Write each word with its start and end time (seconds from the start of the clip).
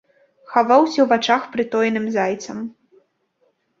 Хаваўся 0.53 0.95
ў 1.01 1.05
вачах 1.11 1.41
прытоеным 1.55 2.05
зайцам. 2.19 2.67